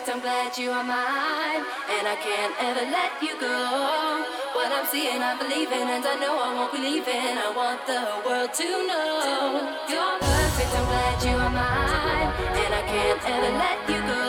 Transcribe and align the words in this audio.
Perfect, 0.00 0.16
I'm 0.16 0.22
glad 0.22 0.56
you 0.56 0.70
are 0.70 0.84
mine. 0.84 1.62
And 1.92 2.08
I 2.08 2.16
can't 2.16 2.54
ever 2.58 2.88
let 2.90 3.20
you 3.20 3.38
go. 3.38 4.24
What 4.56 4.72
I'm 4.72 4.86
seeing, 4.86 5.20
I'm 5.20 5.36
believing, 5.36 5.88
and 5.92 6.04
I 6.04 6.16
know 6.16 6.40
I 6.40 6.54
won't 6.54 6.72
be 6.72 6.78
leaving. 6.78 7.36
I 7.36 7.52
want 7.54 7.84
the 7.84 8.00
world 8.24 8.54
to 8.54 8.68
know. 8.88 9.76
You're 9.92 10.16
perfect, 10.24 10.72
I'm 10.72 10.86
glad 10.88 11.16
you 11.20 11.36
are 11.36 11.52
mine. 11.52 12.32
And 12.64 12.72
I 12.72 12.82
can't 12.88 13.20
ever 13.28 13.52
let 13.60 13.78
you 13.92 14.00
go. 14.00 14.24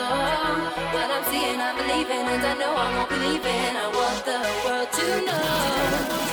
What 0.92 1.08
I'm 1.08 1.24
seeing, 1.32 1.58
I'm 1.58 1.76
believing, 1.80 2.20
and 2.20 2.44
I 2.44 2.54
know 2.60 2.72
I 2.76 2.96
won't 2.96 3.08
be 3.08 3.16
leaving. 3.16 3.72
I 3.72 3.88
want 3.96 4.24
the 4.28 4.40
world 4.68 4.92
to 4.92 5.06
know. 5.24 6.31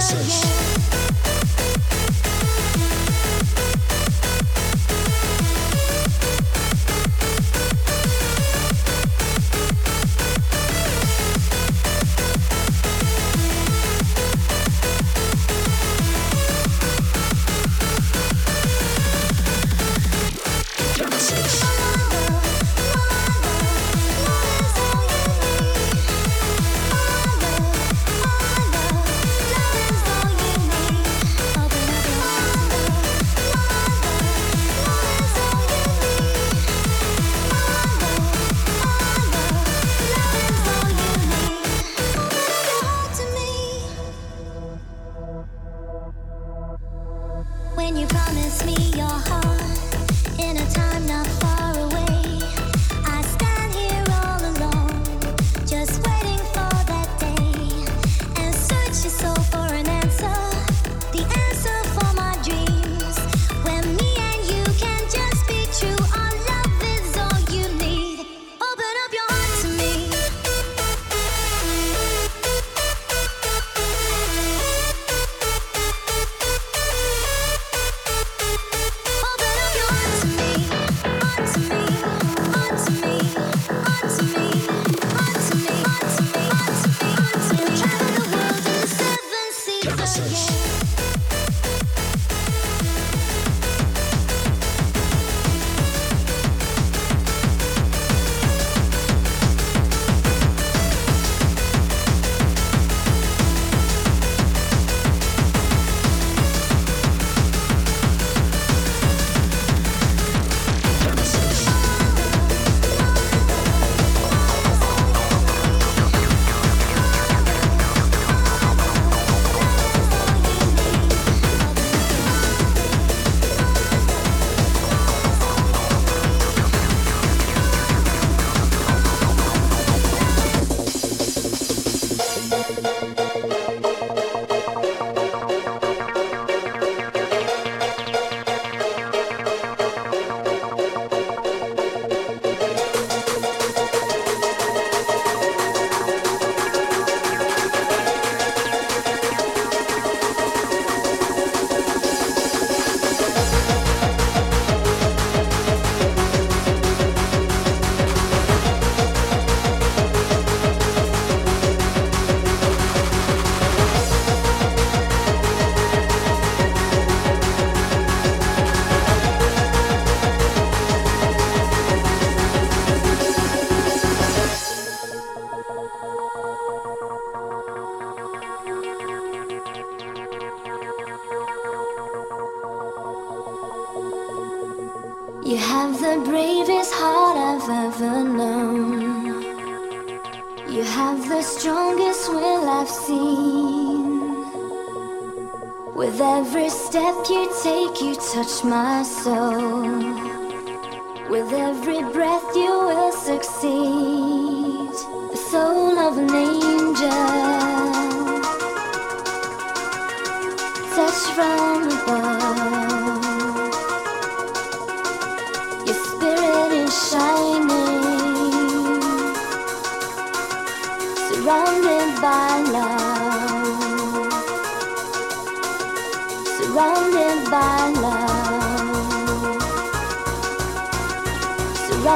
Seas 0.00 0.67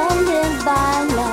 surrounded 0.03 0.65
by 0.65 1.03
love. 1.15 1.32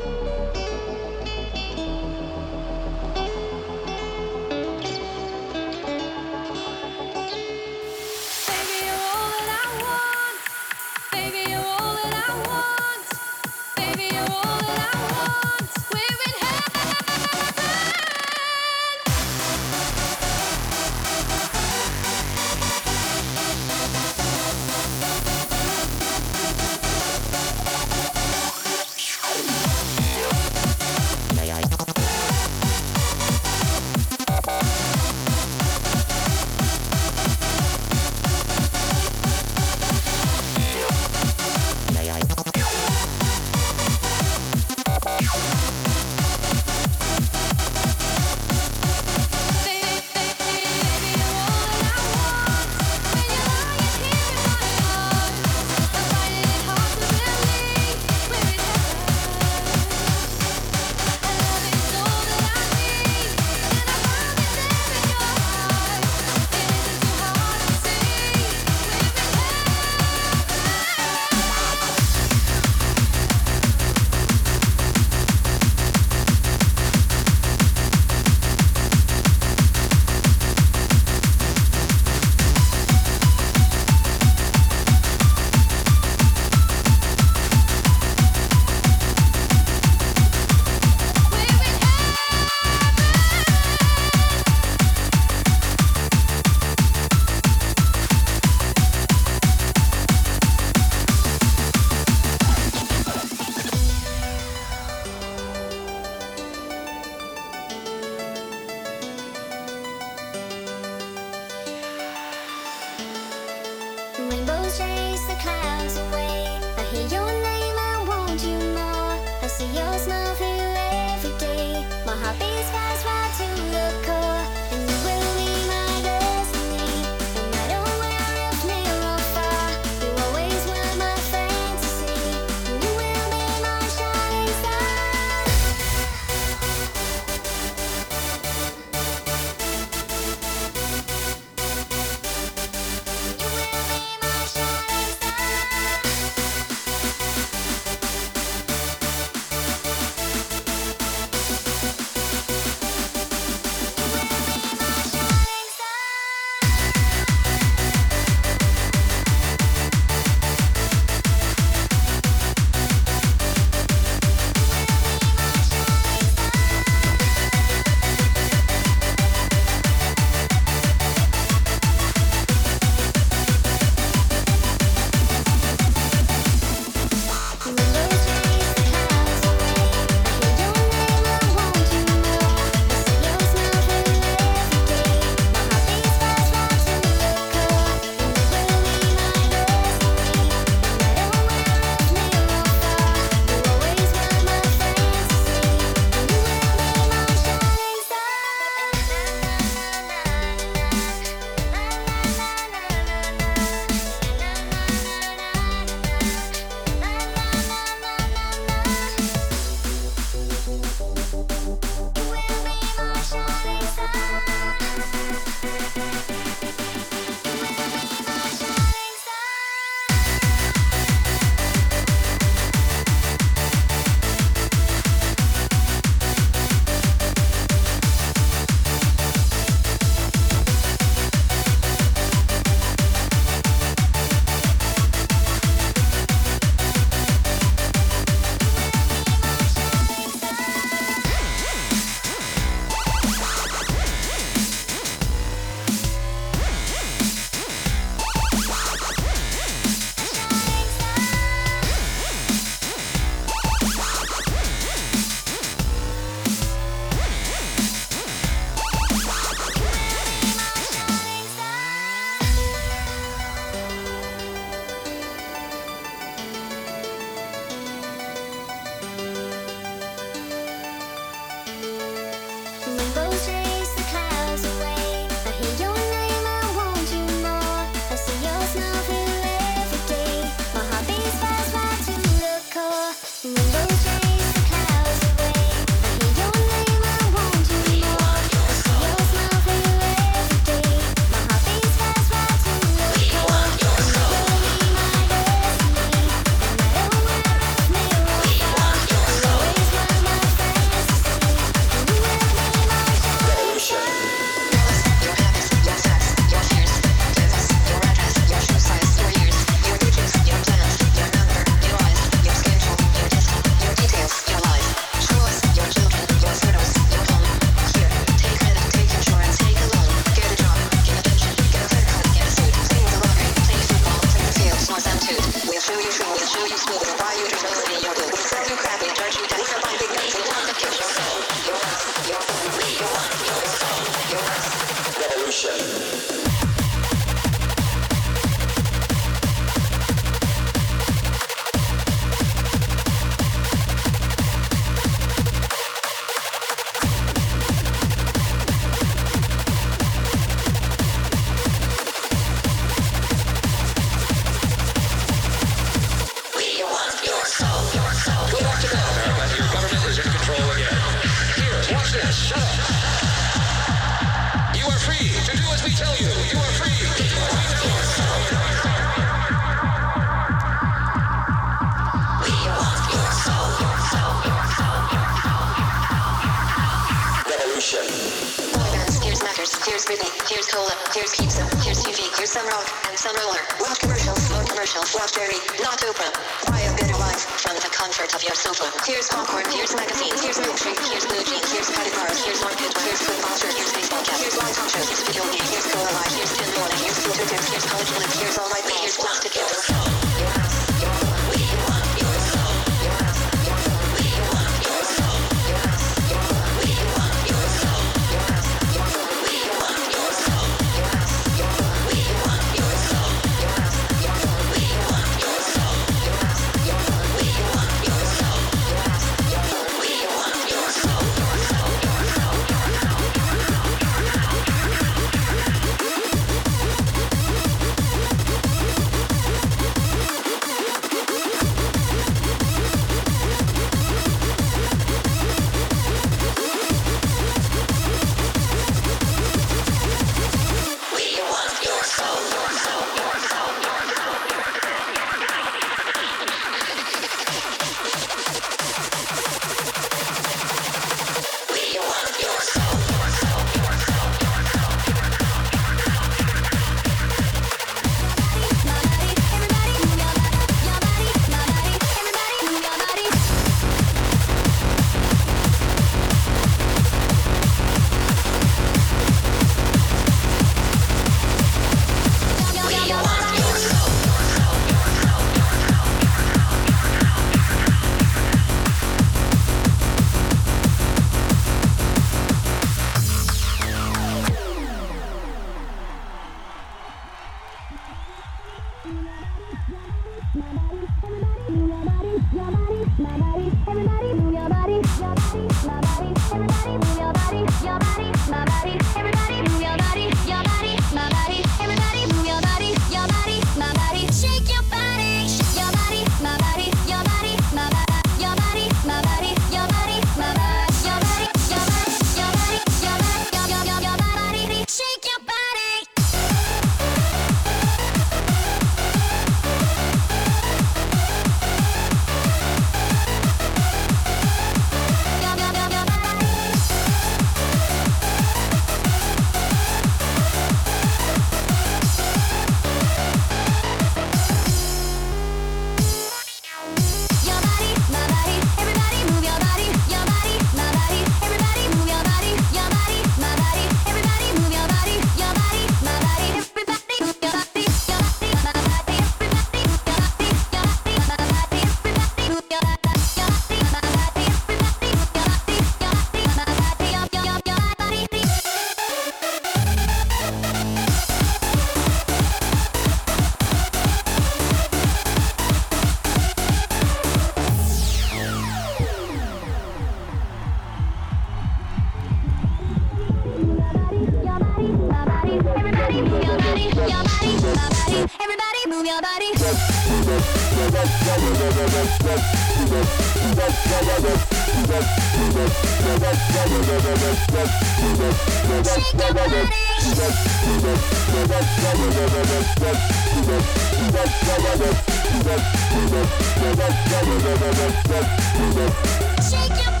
Shake 599.41 599.69
your 599.69 599.91
body. 599.91 600.00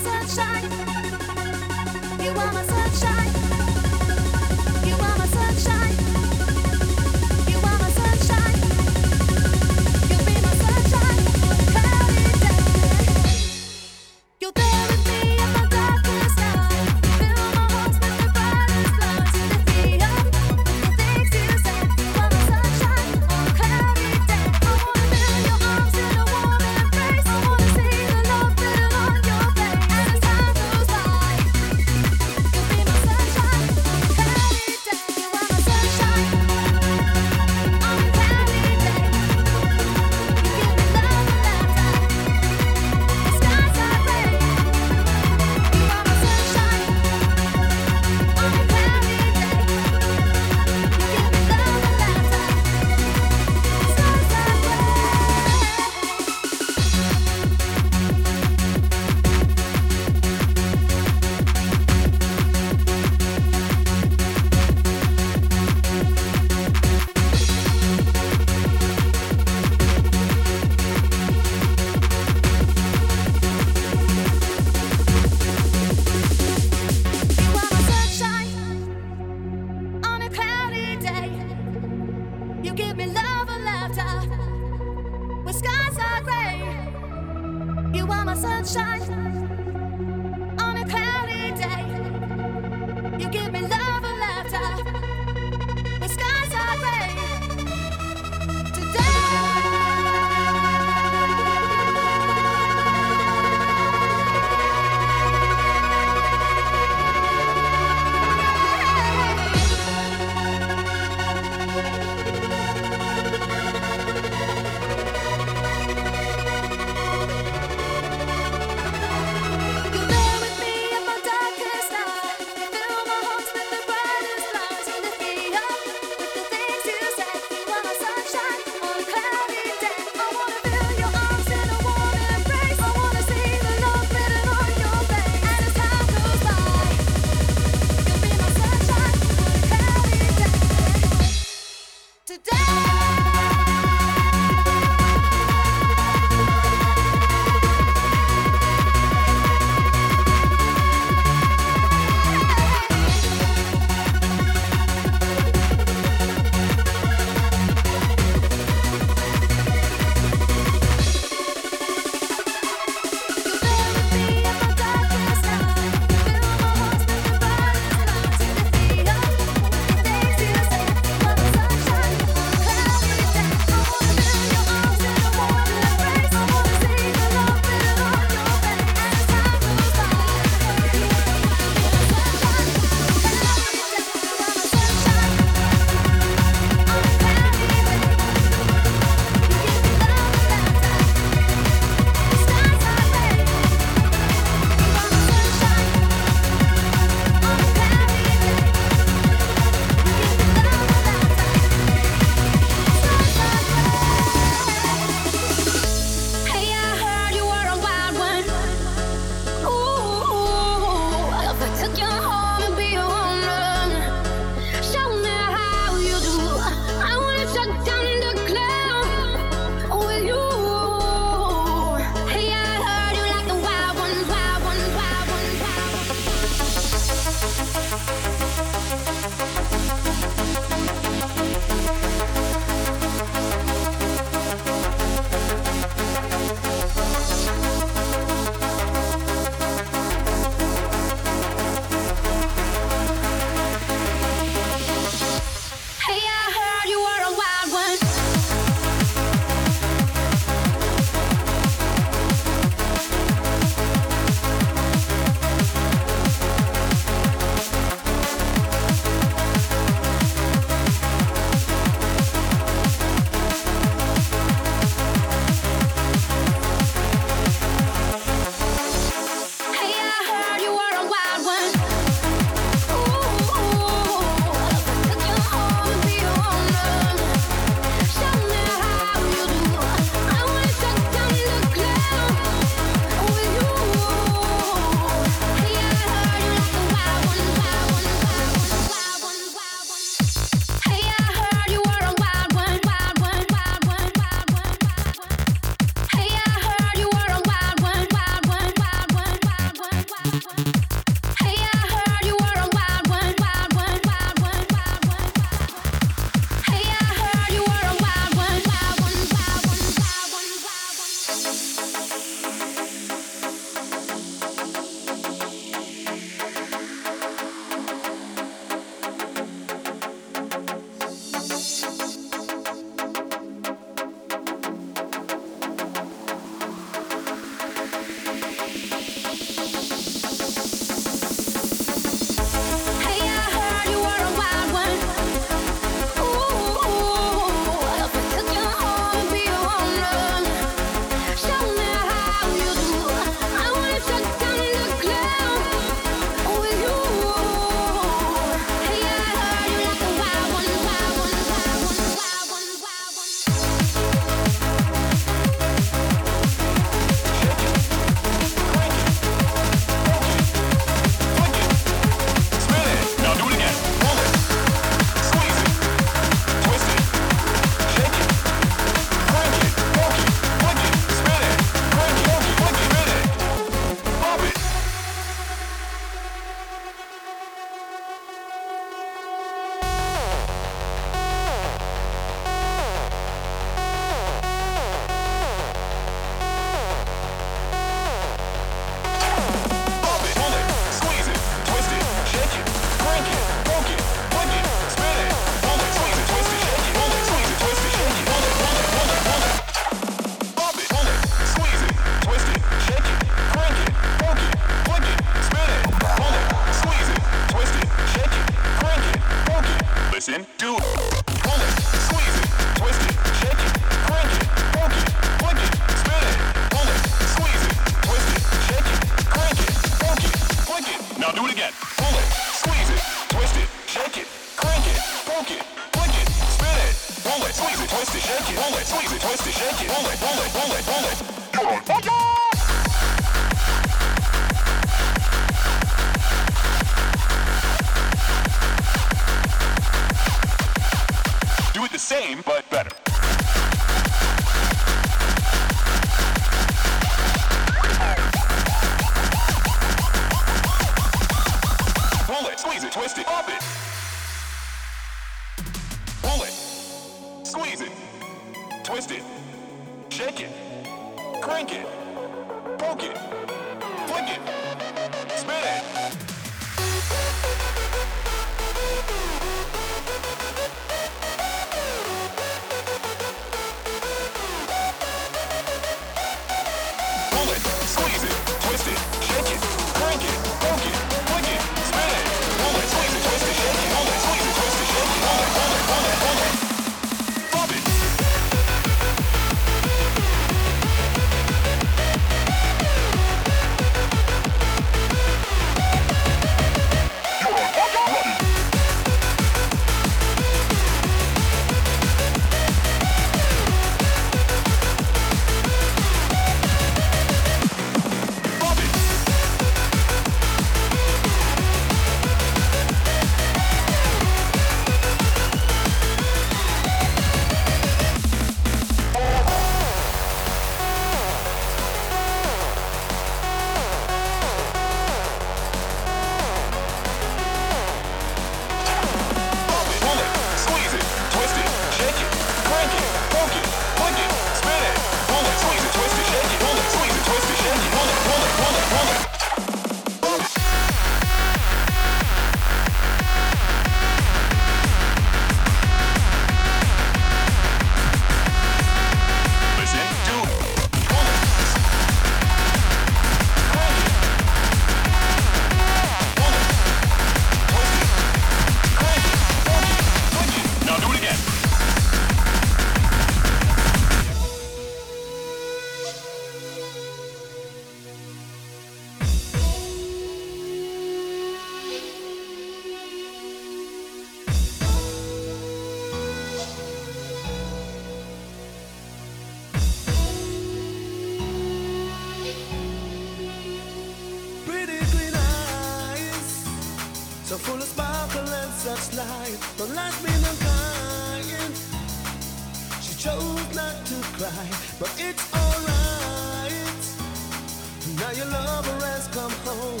Now 598.24 598.30
your 598.30 598.46
lover 598.46 599.04
has 599.04 599.28
come 599.36 599.52
home. 599.68 600.00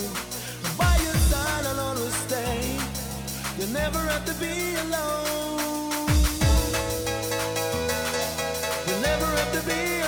By 0.78 0.96
your 1.04 1.18
side, 1.28 1.66
I'll 1.66 2.10
stay. 2.24 2.78
You 3.58 3.66
never 3.70 3.98
have 3.98 4.24
to 4.24 4.32
be 4.40 4.54
alone. 4.84 6.08
You 8.88 8.96
never 9.08 9.26
have 9.26 9.52
to 9.52 9.62
be 9.68 10.03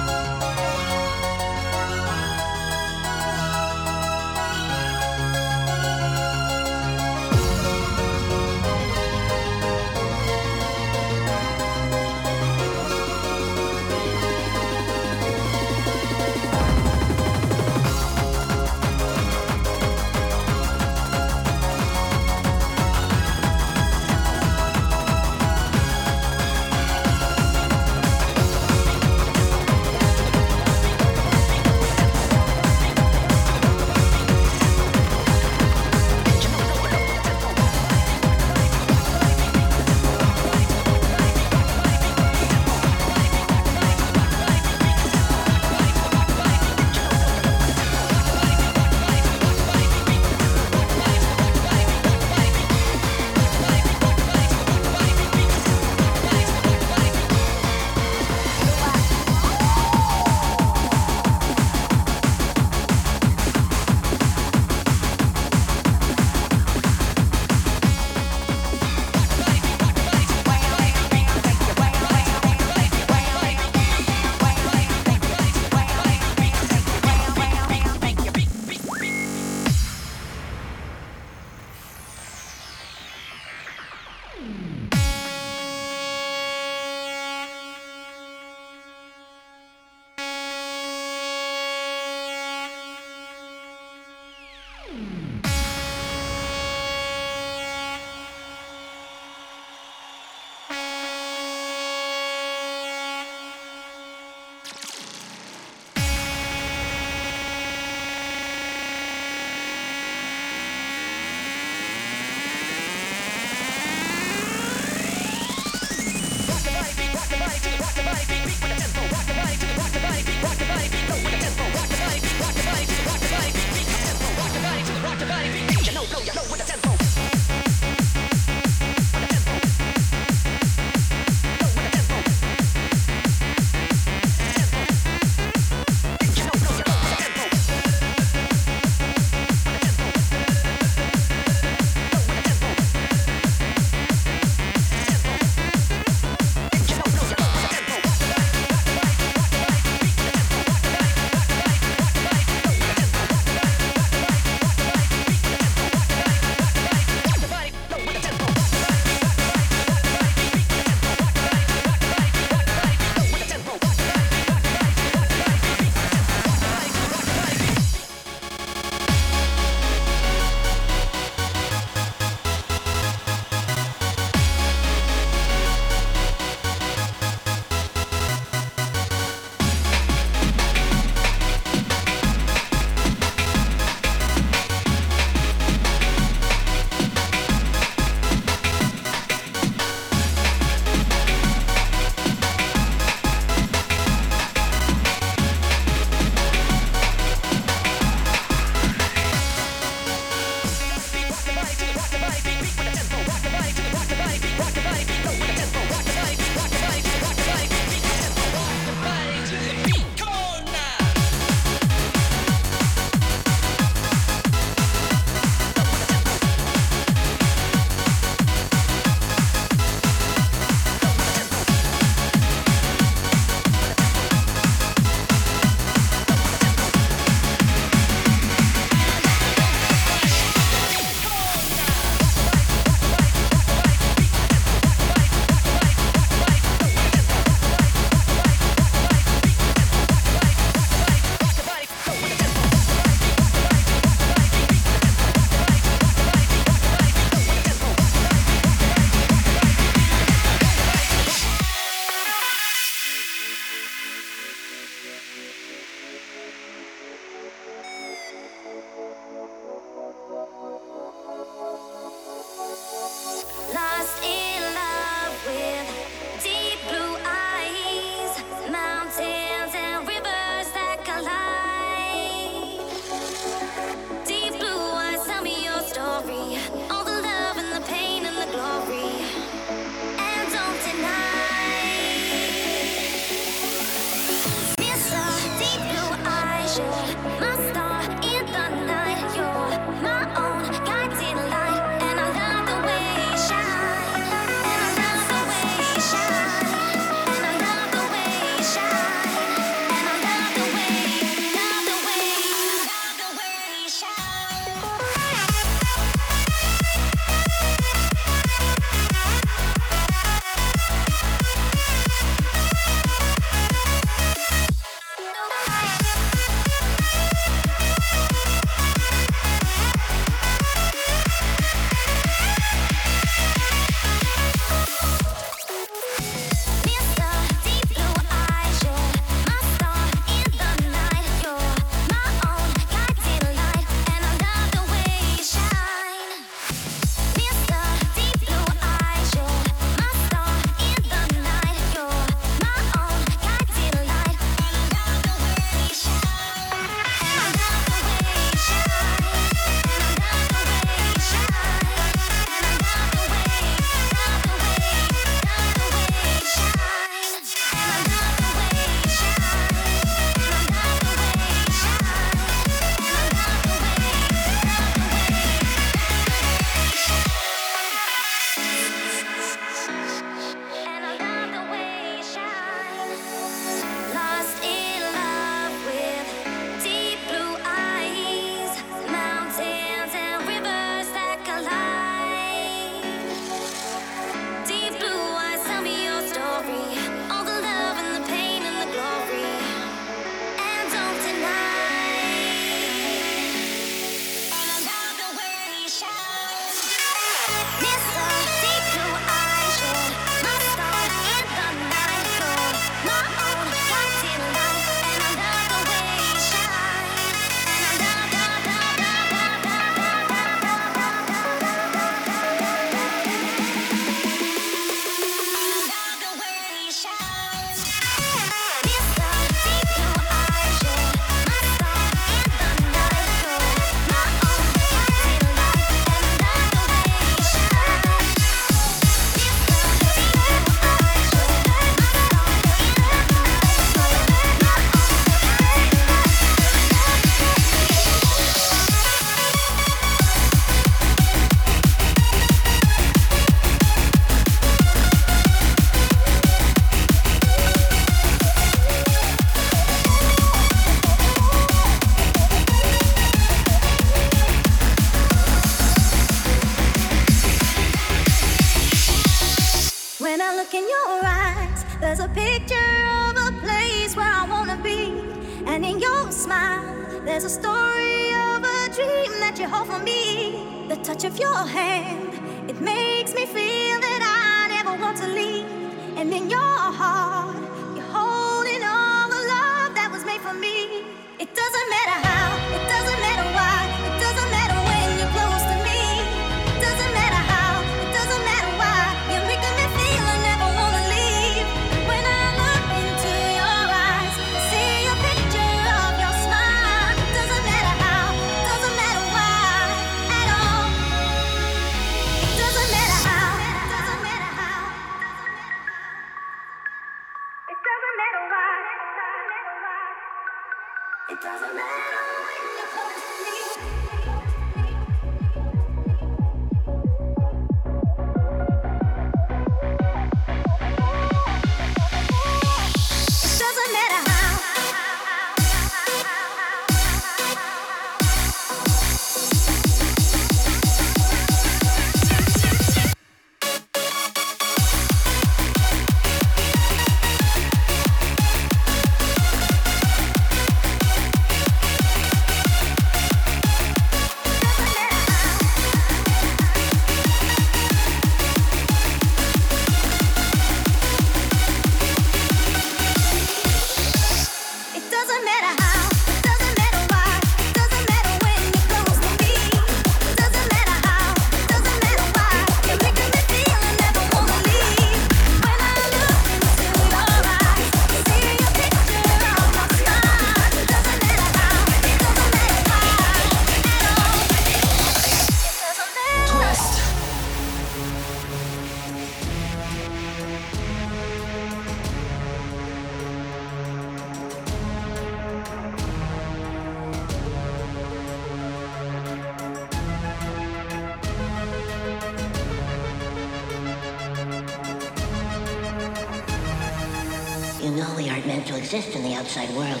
meant 598.48 598.66
to 598.66 598.78
exist 598.78 599.14
in 599.14 599.22
the 599.22 599.34
outside 599.34 599.68
world. 599.76 600.00